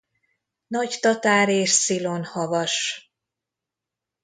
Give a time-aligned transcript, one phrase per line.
[0.67, 3.09] Nagy-Tatár és Szilon havas